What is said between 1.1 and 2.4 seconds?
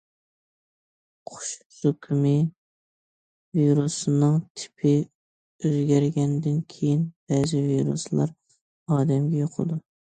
قۇش زۇكىمى